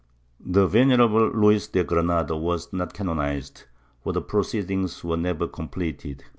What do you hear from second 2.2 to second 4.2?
was not canonized, for